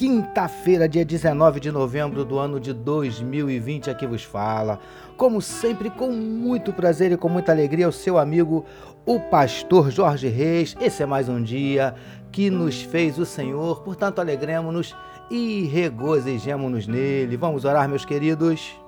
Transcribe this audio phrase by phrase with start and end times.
[0.00, 4.80] Quinta-feira, dia 19 de novembro do ano de 2020, aqui vos fala.
[5.14, 8.64] Como sempre, com muito prazer e com muita alegria, o seu amigo,
[9.04, 10.74] o pastor Jorge Reis.
[10.80, 11.94] Esse é mais um dia
[12.32, 14.96] que nos fez o Senhor, portanto, alegremos-nos
[15.30, 17.36] e regozijemos-nos nele.
[17.36, 18.80] Vamos orar, meus queridos.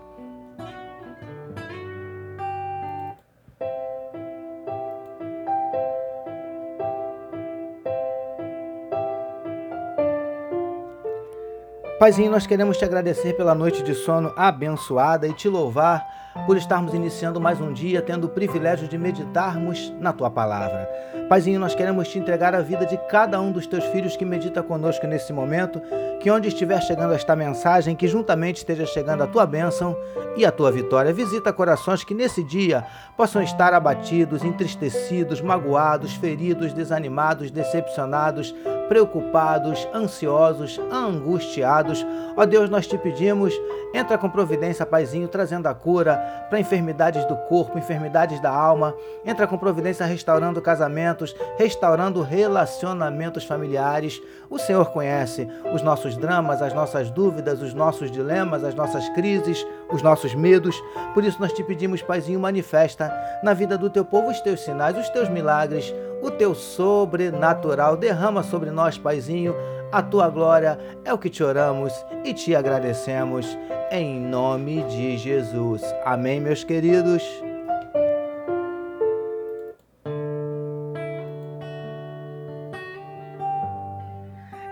[12.02, 16.04] Paizinho, nós queremos te agradecer pela noite de sono abençoada e te louvar
[16.48, 20.90] por estarmos iniciando mais um dia, tendo o privilégio de meditarmos na tua palavra.
[21.28, 24.64] Paizinho, nós queremos te entregar a vida de cada um dos teus filhos que medita
[24.64, 25.80] conosco nesse momento,
[26.20, 29.96] que onde estiver chegando esta mensagem, que juntamente esteja chegando a tua bênção
[30.36, 31.12] e a tua vitória.
[31.12, 32.84] Visita corações que nesse dia
[33.16, 38.54] possam estar abatidos, entristecidos, magoados, feridos, desanimados, decepcionados,
[38.88, 41.91] preocupados, ansiosos, angustiados.
[42.36, 43.52] Ó Deus, nós te pedimos,
[43.92, 46.16] entra com providência, Paizinho, trazendo a cura
[46.48, 48.94] para enfermidades do corpo, enfermidades da alma.
[49.24, 54.22] Entra com providência restaurando casamentos, restaurando relacionamentos familiares.
[54.48, 59.66] O Senhor conhece os nossos dramas, as nossas dúvidas, os nossos dilemas, as nossas crises,
[59.90, 60.80] os nossos medos.
[61.14, 63.12] Por isso nós te pedimos, Paizinho, manifesta
[63.42, 65.92] na vida do teu povo os teus sinais, os teus milagres,
[66.22, 67.96] o teu sobrenatural.
[67.96, 69.54] Derrama sobre nós, Paizinho,
[69.92, 70.78] a tua glória.
[71.04, 71.92] É o que te oramos
[72.24, 73.58] e te agradecemos.
[73.90, 75.82] Em nome de Jesus.
[76.04, 77.22] Amém, meus queridos.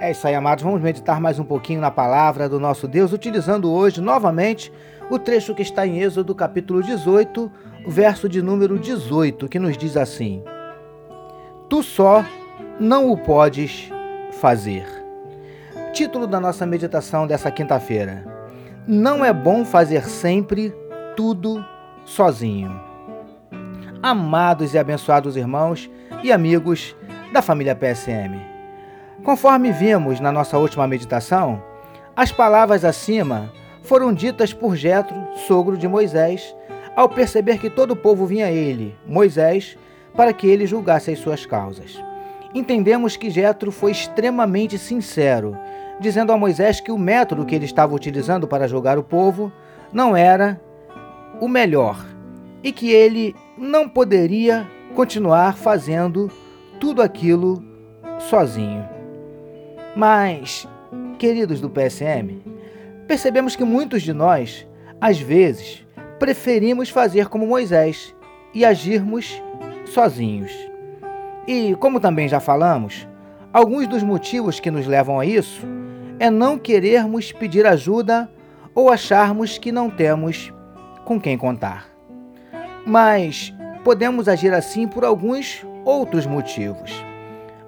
[0.00, 0.64] É isso aí, amados.
[0.64, 4.72] Vamos meditar mais um pouquinho na palavra do nosso Deus, utilizando hoje novamente
[5.10, 7.52] o trecho que está em Êxodo, capítulo 18,
[7.86, 10.42] verso de número 18, que nos diz assim:
[11.68, 12.24] Tu só
[12.80, 13.92] não o podes
[14.32, 14.99] fazer.
[15.92, 18.24] Título da nossa meditação dessa quinta-feira:
[18.86, 20.72] Não é bom fazer sempre
[21.16, 21.64] tudo
[22.04, 22.80] sozinho.
[24.00, 25.90] Amados e abençoados irmãos
[26.22, 26.94] e amigos
[27.32, 28.40] da família PSM.
[29.24, 31.62] Conforme vimos na nossa última meditação,
[32.14, 33.52] as palavras acima
[33.82, 35.16] foram ditas por Jetro,
[35.48, 36.54] sogro de Moisés,
[36.94, 39.76] ao perceber que todo o povo vinha a ele, Moisés,
[40.14, 42.00] para que ele julgasse as suas causas.
[42.54, 45.56] Entendemos que Jetro foi extremamente sincero,
[46.00, 49.52] dizendo a Moisés que o método que ele estava utilizando para julgar o povo
[49.92, 50.60] não era
[51.40, 52.04] o melhor
[52.62, 56.30] e que ele não poderia continuar fazendo
[56.80, 57.62] tudo aquilo
[58.18, 58.84] sozinho.
[59.94, 60.66] Mas,
[61.18, 62.42] queridos do PSM,
[63.06, 64.66] percebemos que muitos de nós,
[65.00, 65.86] às vezes,
[66.18, 68.14] preferimos fazer como Moisés
[68.52, 69.40] e agirmos
[69.86, 70.69] sozinhos.
[71.52, 73.08] E, como também já falamos,
[73.52, 75.66] alguns dos motivos que nos levam a isso
[76.20, 78.30] é não querermos pedir ajuda
[78.72, 80.54] ou acharmos que não temos
[81.04, 81.88] com quem contar.
[82.86, 83.52] Mas
[83.82, 86.92] podemos agir assim por alguns outros motivos.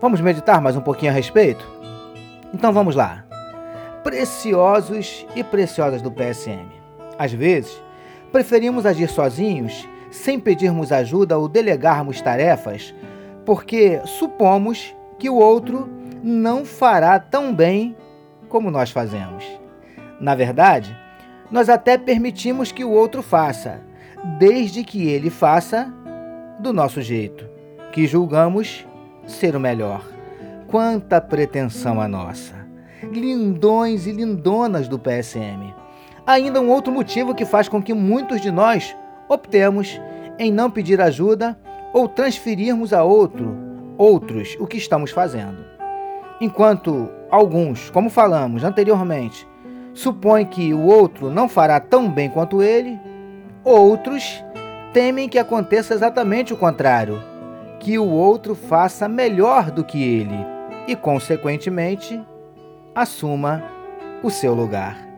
[0.00, 1.68] Vamos meditar mais um pouquinho a respeito?
[2.54, 3.24] Então vamos lá.
[4.04, 6.68] Preciosos e preciosas do PSM.
[7.18, 7.82] Às vezes,
[8.30, 12.94] preferimos agir sozinhos sem pedirmos ajuda ou delegarmos tarefas,
[13.44, 15.88] porque supomos que o outro
[16.22, 17.96] não fará tão bem
[18.48, 19.44] como nós fazemos.
[20.20, 20.96] Na verdade,
[21.50, 23.80] nós até permitimos que o outro faça,
[24.38, 25.92] desde que ele faça
[26.60, 27.48] do nosso jeito,
[27.92, 28.86] que julgamos
[29.26, 30.04] ser o melhor.
[30.68, 32.54] Quanta pretensão a nossa!
[33.02, 35.74] Lindões e lindonas do PSM.
[36.24, 38.96] Ainda um outro motivo que faz com que muitos de nós
[39.28, 40.00] optemos
[40.38, 41.58] em não pedir ajuda
[41.92, 43.54] ou transferirmos a outro,
[43.98, 45.64] outros, o que estamos fazendo.
[46.40, 49.46] Enquanto alguns, como falamos anteriormente,
[49.94, 52.98] supõem que o outro não fará tão bem quanto ele,
[53.64, 54.42] outros
[54.92, 57.22] temem que aconteça exatamente o contrário,
[57.78, 60.46] que o outro faça melhor do que ele
[60.86, 62.20] e, consequentemente,
[62.94, 63.62] assuma
[64.22, 65.08] o seu lugar.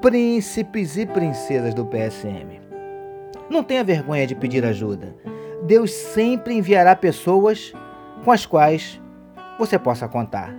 [0.00, 2.60] Príncipes e princesas do PSM.
[3.48, 5.14] Não tenha vergonha de pedir ajuda.
[5.62, 7.72] Deus sempre enviará pessoas
[8.24, 9.00] com as quais
[9.58, 10.52] você possa contar.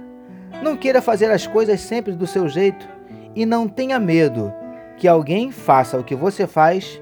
[0.62, 2.88] Não queira fazer as coisas sempre do seu jeito
[3.36, 4.54] e não tenha medo
[4.98, 7.02] que alguém faça o que você faz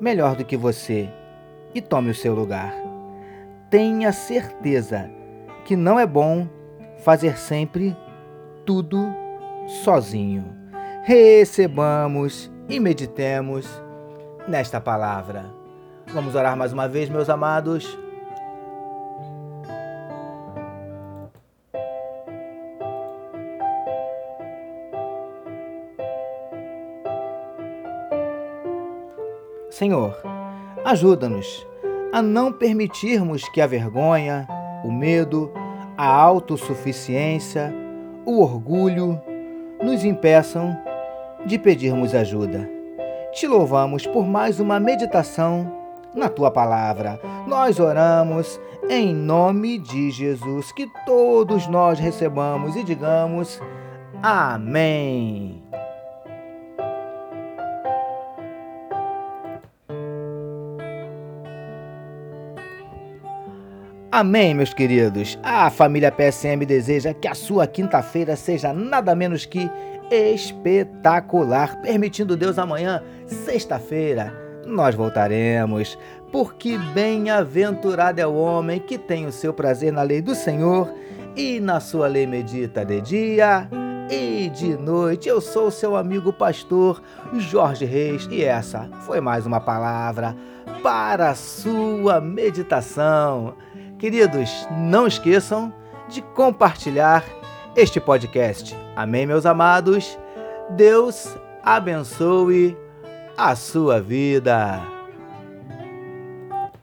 [0.00, 1.08] melhor do que você
[1.74, 2.74] e tome o seu lugar.
[3.70, 5.10] Tenha certeza
[5.64, 6.48] que não é bom
[6.98, 7.96] fazer sempre
[8.64, 9.08] tudo
[9.84, 10.44] sozinho.
[11.04, 13.66] Recebamos e meditemos
[14.46, 15.57] nesta palavra.
[16.12, 17.98] Vamos orar mais uma vez, meus amados.
[29.70, 30.16] Senhor,
[30.84, 31.66] ajuda-nos
[32.12, 34.48] a não permitirmos que a vergonha,
[34.82, 35.52] o medo,
[35.96, 37.72] a autossuficiência,
[38.24, 39.20] o orgulho
[39.82, 40.76] nos impeçam
[41.44, 42.68] de pedirmos ajuda.
[43.32, 45.70] Te louvamos por mais uma meditação
[46.18, 47.20] na tua palavra.
[47.46, 48.60] Nós oramos
[48.90, 53.60] em nome de Jesus, que todos nós recebamos e digamos
[54.22, 55.62] amém.
[64.10, 65.38] Amém, meus queridos.
[65.42, 69.70] A família PSM deseja que a sua quinta-feira seja nada menos que
[70.10, 71.80] espetacular.
[71.82, 74.32] Permitindo Deus, amanhã, sexta-feira,
[74.68, 75.98] nós voltaremos.
[76.30, 80.92] Porque bem-aventurado é o homem que tem o seu prazer na lei do Senhor
[81.34, 83.68] e na sua lei medita de dia
[84.10, 85.28] e de noite.
[85.28, 87.02] Eu sou seu amigo pastor
[87.34, 90.36] Jorge Reis e essa foi mais uma palavra
[90.82, 93.54] para a sua meditação.
[93.98, 95.72] Queridos, não esqueçam
[96.08, 97.24] de compartilhar
[97.74, 98.76] este podcast.
[98.94, 100.18] Amém, meus amados?
[100.70, 102.76] Deus abençoe
[103.38, 104.80] a sua vida.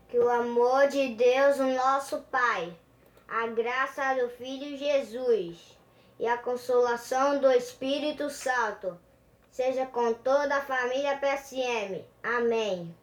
[0.07, 2.73] Que o amor de Deus, o nosso Pai,
[3.27, 5.77] a graça do Filho Jesus
[6.17, 8.97] e a consolação do Espírito Santo
[9.51, 12.01] seja com toda a família PSM.
[12.23, 12.95] Amém.